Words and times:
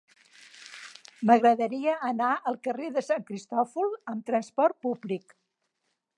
M'agradaria 1.29 1.93
anar 2.09 2.31
al 2.53 2.57
carrer 2.69 2.89
de 2.97 3.05
Sant 3.09 3.29
Cristòfol 3.29 3.95
amb 4.15 4.29
trasport 4.33 4.83
públic. 4.89 5.39